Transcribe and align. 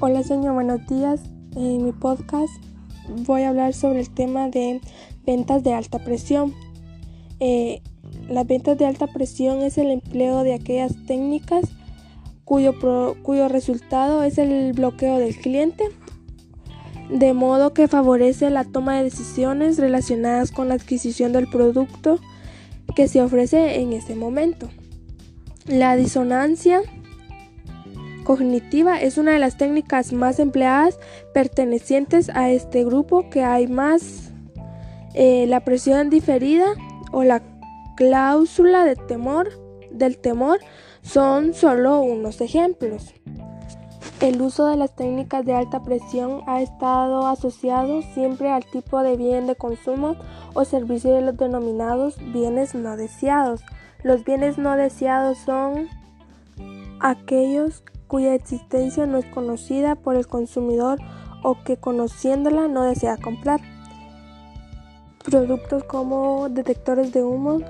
Hola 0.00 0.22
señor, 0.22 0.54
buenos 0.54 0.86
días. 0.86 1.22
En 1.56 1.84
mi 1.84 1.90
podcast 1.90 2.52
voy 3.26 3.42
a 3.42 3.48
hablar 3.48 3.74
sobre 3.74 3.98
el 3.98 4.08
tema 4.08 4.48
de 4.48 4.80
ventas 5.26 5.64
de 5.64 5.74
alta 5.74 5.98
presión. 5.98 6.54
Eh, 7.40 7.82
las 8.28 8.46
ventas 8.46 8.78
de 8.78 8.86
alta 8.86 9.08
presión 9.08 9.60
es 9.60 9.76
el 9.76 9.90
empleo 9.90 10.44
de 10.44 10.54
aquellas 10.54 10.94
técnicas 11.08 11.64
cuyo, 12.44 12.76
cuyo 13.24 13.48
resultado 13.48 14.22
es 14.22 14.38
el 14.38 14.72
bloqueo 14.72 15.16
del 15.18 15.34
cliente, 15.36 15.82
de 17.10 17.32
modo 17.32 17.74
que 17.74 17.88
favorece 17.88 18.50
la 18.50 18.62
toma 18.62 18.98
de 18.98 19.02
decisiones 19.02 19.78
relacionadas 19.78 20.52
con 20.52 20.68
la 20.68 20.74
adquisición 20.74 21.32
del 21.32 21.48
producto 21.48 22.20
que 22.94 23.08
se 23.08 23.20
ofrece 23.20 23.80
en 23.80 23.92
ese 23.92 24.14
momento. 24.14 24.68
La 25.66 25.96
disonancia 25.96 26.82
cognitiva 28.28 29.00
es 29.00 29.16
una 29.16 29.32
de 29.32 29.38
las 29.38 29.56
técnicas 29.56 30.12
más 30.12 30.38
empleadas 30.38 30.98
pertenecientes 31.32 32.28
a 32.28 32.50
este 32.50 32.84
grupo 32.84 33.30
que 33.30 33.42
hay 33.42 33.68
más 33.68 34.32
eh, 35.14 35.46
la 35.46 35.60
presión 35.60 36.10
diferida 36.10 36.66
o 37.10 37.24
la 37.24 37.40
cláusula 37.96 38.84
de 38.84 38.96
temor 38.96 39.48
del 39.90 40.18
temor 40.18 40.58
son 41.00 41.54
solo 41.54 42.02
unos 42.02 42.42
ejemplos. 42.42 43.14
El 44.20 44.42
uso 44.42 44.66
de 44.66 44.76
las 44.76 44.94
técnicas 44.94 45.46
de 45.46 45.54
alta 45.54 45.82
presión 45.82 46.42
ha 46.46 46.60
estado 46.60 47.26
asociado 47.28 48.02
siempre 48.12 48.50
al 48.50 48.66
tipo 48.66 49.02
de 49.02 49.16
bien 49.16 49.46
de 49.46 49.54
consumo 49.54 50.16
o 50.52 50.66
servicio 50.66 51.14
de 51.14 51.22
los 51.22 51.38
denominados 51.38 52.18
bienes 52.34 52.74
no 52.74 52.98
deseados. 52.98 53.62
Los 54.02 54.22
bienes 54.24 54.58
no 54.58 54.76
deseados 54.76 55.38
son 55.38 55.88
aquellos 57.00 57.82
cuya 58.08 58.34
existencia 58.34 59.06
no 59.06 59.18
es 59.18 59.26
conocida 59.26 59.94
por 59.94 60.16
el 60.16 60.26
consumidor 60.26 60.98
o 61.42 61.62
que 61.62 61.76
conociéndola 61.76 62.66
no 62.66 62.82
desea 62.82 63.16
comprar. 63.16 63.60
Productos 65.24 65.84
como 65.84 66.48
detectores 66.48 67.12
de 67.12 67.22
humo 67.22 67.60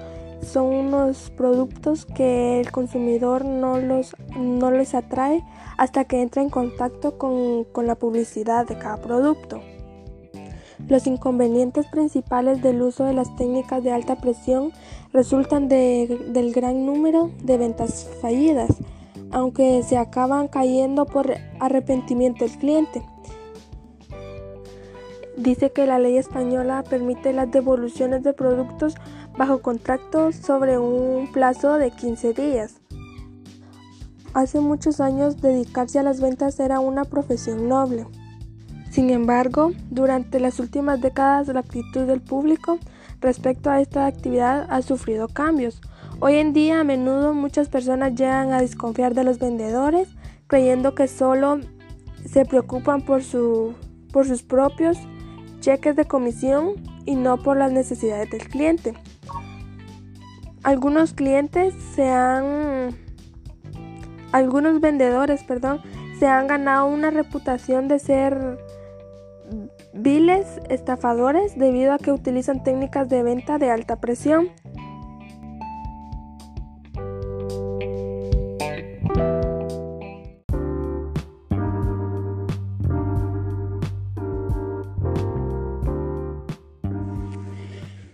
son 0.43 0.67
unos 0.67 1.31
productos 1.37 2.07
que 2.07 2.61
el 2.61 2.71
consumidor 2.71 3.45
no 3.45 3.79
los, 3.79 4.15
no 4.39 4.71
les 4.71 4.95
atrae 4.95 5.45
hasta 5.77 6.05
que 6.05 6.23
entra 6.23 6.43
en 6.43 6.51
contacto 6.51 7.19
con, 7.19 7.67
la 7.87 7.95
publicidad 7.97 8.67
de 8.67 8.79
cada 8.79 8.99
producto. 8.99 9.61
Los 10.89 11.07
inconvenientes 11.07 11.87
principales 11.87 12.63
del 12.63 12.81
uso 12.83 13.05
de 13.05 13.13
las 13.13 13.35
técnicas 13.37 13.83
de 13.83 13.93
alta 13.93 14.17
presión 14.17 14.73
resultan 15.13 15.69
del 15.69 16.53
gran 16.55 16.87
número 16.87 17.31
de 17.43 17.59
ventas 17.59 18.09
fallidas, 18.23 18.71
aunque 19.31 19.83
se 19.83 19.97
acaban 19.97 20.49
cayendo 20.49 21.07
por 21.07 21.35
arrepentimiento 21.61 22.45
del 22.45 22.59
cliente. 22.59 23.03
Dice 25.37 25.71
que 25.71 25.87
la 25.87 25.99
ley 25.99 26.17
española 26.17 26.83
permite 26.83 27.33
las 27.33 27.51
devoluciones 27.51 28.23
de 28.25 28.33
productos 28.33 28.95
bajo 29.37 29.63
contrato 29.63 30.33
sobre 30.33 30.79
un 30.79 31.31
plazo 31.33 31.75
de 31.75 31.93
15 31.93 32.33
días. 32.33 32.81
Hace 34.35 34.61
muchos 34.61 35.01
años 35.01 35.41
dedicarse 35.41 35.99
a 35.99 36.03
las 36.03 36.21
ventas 36.21 36.59
era 36.59 36.81
una 36.81 37.05
profesión 37.05 37.69
noble. 37.69 38.07
Sin 38.91 39.11
embargo, 39.11 39.73
durante 39.91 40.41
las 40.41 40.59
últimas 40.59 41.01
décadas 41.01 41.49
la 41.49 41.61
actitud 41.61 42.07
del 42.07 42.21
público 42.21 42.79
respecto 43.21 43.71
a 43.71 43.81
esta 43.81 44.07
actividad 44.07 44.67
ha 44.71 44.83
sufrido 44.83 45.29
cambios. 45.29 45.81
Hoy 46.21 46.35
en 46.35 46.53
día 46.53 46.81
a 46.81 46.85
menudo 46.85 47.33
muchas 47.33 47.69
personas 47.69 48.15
llegan 48.15 48.53
a 48.53 48.61
desconfiar 48.61 49.15
de 49.15 49.23
los 49.23 49.39
vendedores 49.39 50.09
creyendo 50.49 50.95
que 50.95 51.07
solo 51.07 51.61
se 52.29 52.45
preocupan 52.45 53.03
por, 53.03 53.23
su, 53.23 53.75
por 54.13 54.27
sus 54.27 54.43
propios 54.43 54.99
cheques 55.61 55.95
de 55.95 56.07
comisión 56.07 56.75
y 57.05 57.15
no 57.15 57.37
por 57.43 57.57
las 57.57 57.71
necesidades 57.71 58.31
del 58.31 58.49
cliente. 58.49 58.95
Algunos 60.65 61.13
clientes 61.13 61.73
se 61.95 62.09
han 62.09 62.97
algunos 64.33 64.81
vendedores, 64.81 65.45
perdón, 65.45 65.81
se 66.19 66.27
han 66.27 66.49
ganado 66.49 66.87
una 66.87 67.11
reputación 67.11 67.87
de 67.87 67.99
ser 67.99 68.59
viles 69.95 70.61
estafadores 70.69 71.57
debido 71.57 71.93
a 71.93 71.99
que 71.99 72.13
utilizan 72.13 72.63
técnicas 72.63 73.09
de 73.09 73.23
venta 73.23 73.59
de 73.59 73.71
alta 73.71 73.97
presión. 74.01 74.49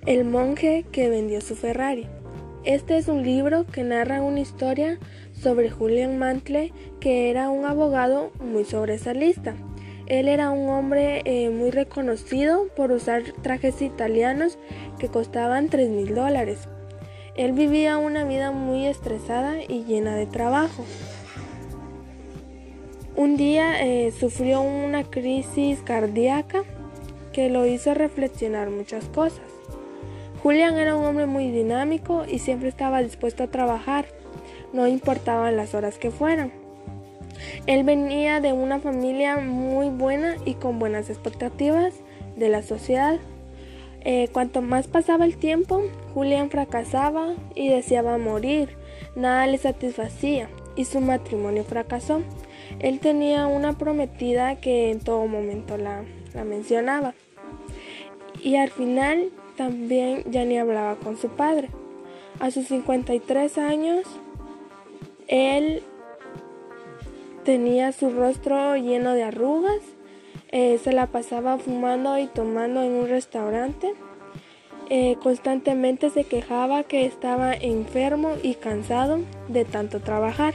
El 0.06 0.26
monje 0.26 0.84
que 0.92 1.09
vendió 1.09 1.41
su 1.41 1.56
Ferrari. 1.56 2.06
Este 2.62 2.98
es 2.98 3.09
un 3.09 3.22
libro 3.22 3.65
que 3.65 3.84
narra 3.84 4.20
una 4.20 4.41
historia 4.41 4.98
sobre 5.32 5.70
Julian 5.70 6.19
Mantle, 6.19 6.75
que 7.00 7.31
era 7.31 7.48
un 7.48 7.65
abogado 7.65 8.31
muy 8.38 8.66
sobresalista. 8.66 9.54
Él 10.04 10.28
era 10.28 10.50
un 10.50 10.69
hombre 10.69 11.22
eh, 11.25 11.48
muy 11.48 11.70
reconocido 11.70 12.66
por 12.76 12.92
usar 12.92 13.22
trajes 13.41 13.81
italianos 13.81 14.59
que 14.98 15.09
costaban 15.09 15.70
3 15.70 15.88
mil 15.88 16.15
dólares. 16.15 16.69
Él 17.34 17.53
vivía 17.53 17.97
una 17.97 18.25
vida 18.25 18.50
muy 18.50 18.86
estresada 18.86 19.62
y 19.66 19.84
llena 19.84 20.16
de 20.16 20.26
trabajo. 20.26 20.84
Un 23.16 23.38
día 23.38 23.82
eh, 23.82 24.12
sufrió 24.12 24.60
una 24.60 25.04
crisis 25.04 25.81
cardíaca 25.81 26.62
que 27.32 27.48
lo 27.48 27.65
hizo 27.65 27.94
reflexionar 27.94 28.69
muchas 28.69 29.06
cosas. 29.06 29.54
Julian 30.44 30.77
era 30.77 30.94
un 30.94 31.06
hombre 31.06 31.25
muy 31.25 31.50
dinámico 31.50 32.27
y 32.31 32.38
siempre 32.38 32.69
estaba 32.69 33.03
dispuesto 33.03 33.43
a 33.44 33.47
trabajar, 33.47 34.05
no 34.75 34.87
importaban 34.87 35.56
las 35.56 35.72
horas 35.72 35.97
que 35.97 36.10
fueran. 36.10 36.53
Él 37.66 37.82
venía 37.82 38.43
de 38.43 38.53
una 38.53 38.78
familia 38.78 39.38
muy 39.38 39.88
buena 39.88 40.37
y 40.44 40.53
con 40.53 40.78
buenas 40.78 41.09
expectativas 41.09 41.94
de 42.37 42.50
la 42.50 42.62
sociedad. 42.62 43.19
Eh, 44.03 44.28
cuanto 44.34 44.60
más 44.60 44.87
pasaba 44.87 45.25
el 45.25 45.38
tiempo, 45.38 45.81
Julian 46.12 46.50
fracasaba 46.50 47.33
y 47.54 47.71
deseaba 47.71 48.19
morir. 48.19 48.77
Nada 49.16 49.47
le 49.47 49.56
satisfacía 49.56 50.50
y 50.77 50.84
su 50.84 51.00
matrimonio 51.00 51.65
fracasó. 51.65 52.21
Él 52.81 53.00
tenía 53.00 53.47
una 53.47 53.78
prometida 53.78 54.60
que 54.60 54.91
en 54.91 55.00
todo 55.00 55.27
momento 55.27 55.78
la 55.78 56.04
mencionaba. 56.44 57.15
Y 58.43 58.56
al 58.56 58.69
final 58.69 59.31
también 59.56 60.25
ya 60.31 60.44
ni 60.44 60.59
hablaba 60.59 60.97
con 60.97 61.16
su 61.16 61.28
padre. 61.28 61.69
A 62.41 62.50
sus 62.50 62.66
53 62.69 63.59
años, 63.59 64.04
él 65.28 65.82
tenía 67.44 67.92
su 67.92 68.10
rostro 68.10 68.76
lleno 68.76 69.12
de 69.12 69.25
arrugas, 69.25 69.81
eh, 70.50 70.78
se 70.82 70.92
la 70.92 71.06
pasaba 71.06 71.59
fumando 71.59 72.19
y 72.19 72.26
tomando 72.26 72.82
en 72.82 72.92
un 72.92 73.09
restaurante. 73.09 73.94
Eh, 74.91 75.16
constantemente 75.22 76.10
se 76.10 76.25
quejaba 76.25 76.82
que 76.82 77.06
estaba 77.06 77.54
enfermo 77.54 78.32
y 78.42 78.54
cansado 78.54 79.21
de 79.48 79.65
tanto 79.65 80.00
trabajar. 80.00 80.54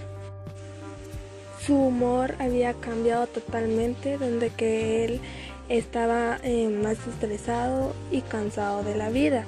Su 1.60 1.76
humor 1.76 2.36
había 2.40 2.74
cambiado 2.74 3.28
totalmente 3.28 4.18
desde 4.18 4.50
que 4.50 5.06
él 5.06 5.22
estaba 5.69 6.40
eh, 6.44 6.68
más 6.68 6.97
estresado 7.07 7.94
y 8.12 8.22
cansado 8.22 8.84
de 8.84 8.96
la 8.96 9.09
vida. 9.09 9.46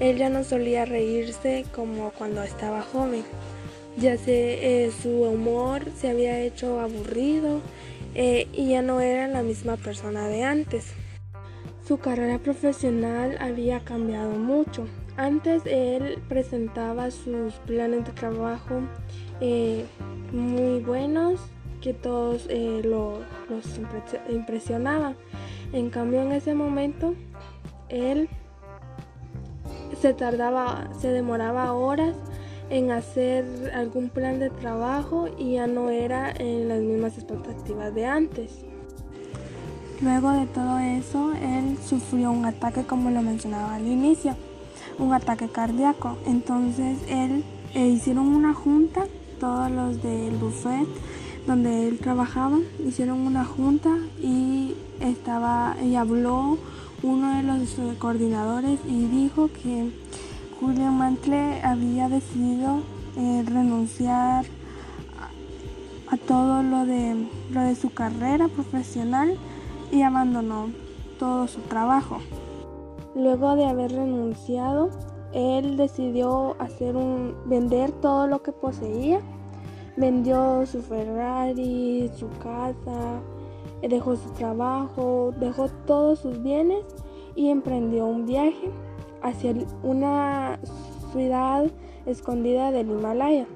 Él 0.00 0.18
ya 0.18 0.28
no 0.28 0.42
solía 0.42 0.84
reírse 0.84 1.64
como 1.72 2.10
cuando 2.10 2.42
estaba 2.42 2.82
joven. 2.82 3.22
Ya 3.96 4.18
se, 4.18 4.86
eh, 4.86 4.90
su 4.90 5.22
humor 5.22 5.84
se 5.96 6.10
había 6.10 6.40
hecho 6.40 6.80
aburrido 6.80 7.60
eh, 8.16 8.48
y 8.52 8.70
ya 8.70 8.82
no 8.82 9.00
era 9.00 9.28
la 9.28 9.42
misma 9.42 9.76
persona 9.76 10.26
de 10.26 10.42
antes. 10.42 10.86
Su 11.86 11.98
carrera 11.98 12.38
profesional 12.40 13.36
había 13.38 13.80
cambiado 13.80 14.30
mucho. 14.30 14.88
Antes 15.16 15.62
él 15.66 16.18
presentaba 16.28 17.12
sus 17.12 17.54
planes 17.66 18.04
de 18.04 18.12
trabajo 18.12 18.82
muy 20.32 20.80
buenos 20.80 21.38
que 21.80 21.92
todos 21.92 22.48
los 22.82 23.20
impresionaban. 24.28 25.16
En 25.74 25.90
cambio, 25.90 26.22
en 26.22 26.30
ese 26.30 26.54
momento, 26.54 27.16
él 27.88 28.28
se 30.00 30.14
tardaba, 30.14 30.88
se 31.00 31.08
demoraba 31.08 31.72
horas 31.72 32.14
en 32.70 32.92
hacer 32.92 33.44
algún 33.74 34.08
plan 34.08 34.38
de 34.38 34.50
trabajo 34.50 35.28
y 35.36 35.54
ya 35.54 35.66
no 35.66 35.90
era 35.90 36.30
en 36.30 36.68
las 36.68 36.78
mismas 36.78 37.18
expectativas 37.18 37.92
de 37.92 38.06
antes. 38.06 38.64
Luego 40.00 40.30
de 40.30 40.46
todo 40.46 40.78
eso, 40.78 41.32
él 41.32 41.76
sufrió 41.84 42.30
un 42.30 42.46
ataque 42.46 42.84
como 42.84 43.10
lo 43.10 43.20
mencionaba 43.20 43.74
al 43.74 43.86
inicio, 43.88 44.36
un 45.00 45.12
ataque 45.12 45.48
cardíaco. 45.48 46.18
Entonces 46.24 46.98
él 47.08 47.42
eh, 47.74 47.88
hicieron 47.88 48.28
una 48.28 48.54
junta, 48.54 49.06
todos 49.40 49.72
los 49.72 50.00
del 50.00 50.36
buffet, 50.36 50.86
donde 51.46 51.88
él 51.88 51.98
trabajaba, 51.98 52.58
hicieron 52.86 53.20
una 53.20 53.44
junta 53.44 53.90
y 54.20 54.74
estaba 55.00 55.76
y 55.82 55.94
habló 55.96 56.58
uno 57.02 57.36
de 57.36 57.42
los 57.42 57.76
coordinadores 57.98 58.80
y 58.88 59.06
dijo 59.06 59.48
que 59.62 59.90
Julian 60.58 60.96
Mantle 60.96 61.60
había 61.62 62.08
decidido 62.08 62.80
eh, 63.16 63.44
renunciar 63.46 64.46
a, 66.10 66.16
todo 66.16 66.62
lo 66.62 66.86
de, 66.86 67.28
lo 67.50 67.60
de 67.60 67.74
su 67.74 67.92
carrera 67.92 68.48
profesional 68.48 69.36
y 69.92 70.02
abandonó 70.02 70.68
todo 71.18 71.46
su 71.46 71.60
trabajo. 71.62 72.18
Luego 73.14 73.54
de 73.54 73.66
haber 73.66 73.92
renunciado, 73.92 74.90
él 75.32 75.76
decidió 75.76 76.56
hacer 76.60 76.96
un, 76.96 77.34
vender 77.46 77.92
todo 77.92 78.26
lo 78.26 78.42
que 78.42 78.52
poseía. 78.52 79.20
Vendió 79.96 80.66
su 80.66 80.82
Ferrari, 80.82 82.10
su 82.16 82.28
casa, 82.42 83.20
dejó 83.88 84.16
su 84.16 84.30
trabajo, 84.30 85.32
dejó 85.38 85.68
todos 85.86 86.20
sus 86.20 86.42
bienes 86.42 86.84
y 87.36 87.50
emprendió 87.50 88.06
un 88.06 88.26
viaje 88.26 88.70
hacia 89.22 89.54
una 89.82 90.58
ciudad 91.12 91.70
escondida 92.06 92.70
del 92.72 92.90
Himalaya. 92.90 93.46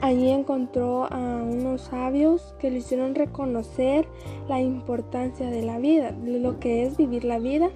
Allí 0.00 0.30
encontró 0.30 1.04
a 1.12 1.18
unos 1.18 1.82
sabios 1.82 2.54
que 2.58 2.70
le 2.70 2.78
hicieron 2.78 3.14
reconocer 3.14 4.08
la 4.48 4.60
importancia 4.60 5.50
de 5.50 5.62
la 5.62 5.78
vida, 5.78 6.12
lo 6.24 6.58
que 6.58 6.84
es 6.84 6.96
vivir 6.96 7.24
la 7.24 7.38
vida 7.38 7.68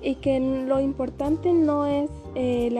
y 0.00 0.16
que 0.16 0.38
lo 0.38 0.80
importante 0.80 1.52
no 1.52 1.86
es 1.86 2.08
eh, 2.36 2.70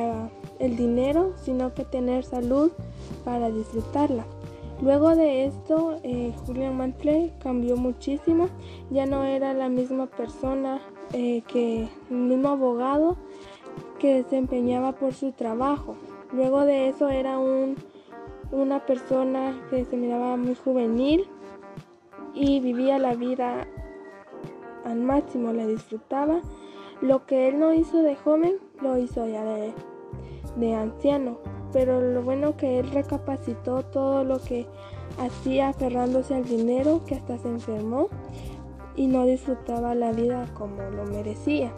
el 0.58 0.76
dinero, 0.76 1.32
sino 1.36 1.74
que 1.74 1.84
tener 1.84 2.24
salud 2.24 2.70
para 3.24 3.50
disfrutarla. 3.50 4.24
Luego 4.82 5.16
de 5.16 5.46
esto, 5.46 5.98
eh, 6.02 6.34
Julian 6.44 6.76
Mantle 6.76 7.32
cambió 7.42 7.76
muchísimo, 7.76 8.48
ya 8.90 9.06
no 9.06 9.24
era 9.24 9.54
la 9.54 9.70
misma 9.70 10.06
persona 10.06 10.80
eh, 11.14 11.42
que 11.48 11.88
el 12.10 12.16
mismo 12.16 12.50
abogado 12.50 13.16
que 13.98 14.22
desempeñaba 14.22 14.92
por 14.92 15.14
su 15.14 15.32
trabajo. 15.32 15.96
Luego 16.32 16.66
de 16.66 16.88
eso 16.88 17.08
era 17.08 17.38
un, 17.38 17.76
una 18.52 18.84
persona 18.84 19.58
que 19.70 19.84
se 19.86 19.96
miraba 19.96 20.36
muy 20.36 20.54
juvenil 20.54 21.26
y 22.34 22.60
vivía 22.60 22.98
la 22.98 23.14
vida 23.14 23.66
al 24.84 25.00
máximo, 25.00 25.52
la 25.52 25.66
disfrutaba. 25.66 26.40
Lo 27.00 27.24
que 27.24 27.48
él 27.48 27.58
no 27.58 27.72
hizo 27.72 28.02
de 28.02 28.14
joven, 28.14 28.56
lo 28.82 28.98
hizo 28.98 29.26
ya 29.26 29.42
de, 29.42 29.72
de 30.56 30.74
anciano. 30.74 31.38
Pero 31.72 32.00
lo 32.00 32.22
bueno 32.22 32.56
que 32.56 32.78
él 32.78 32.90
recapacitó 32.90 33.82
todo 33.82 34.24
lo 34.24 34.38
que 34.38 34.66
hacía 35.18 35.68
aferrándose 35.68 36.34
al 36.34 36.44
dinero, 36.44 37.02
que 37.06 37.14
hasta 37.14 37.38
se 37.38 37.48
enfermó 37.48 38.08
y 38.96 39.06
no 39.06 39.26
disfrutaba 39.26 39.94
la 39.94 40.12
vida 40.12 40.46
como 40.54 40.82
lo 40.82 41.04
merecía. 41.04 41.72